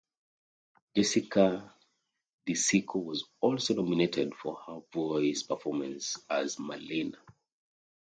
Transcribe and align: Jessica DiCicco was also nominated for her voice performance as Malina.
Jessica 0.95 1.75
DiCicco 2.47 3.03
was 3.05 3.23
also 3.39 3.75
nominated 3.75 4.33
for 4.33 4.55
her 4.65 4.79
voice 4.91 5.43
performance 5.43 6.17
as 6.27 6.55
Malina. 6.57 7.19